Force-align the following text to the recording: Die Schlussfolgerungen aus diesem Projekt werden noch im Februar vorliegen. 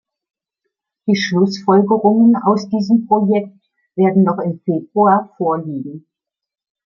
Die 1.05 1.15
Schlussfolgerungen 1.15 2.35
aus 2.35 2.67
diesem 2.69 3.05
Projekt 3.05 3.55
werden 3.93 4.23
noch 4.23 4.39
im 4.39 4.59
Februar 4.65 5.31
vorliegen. 5.37 6.07